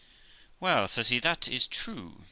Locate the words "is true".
1.47-2.17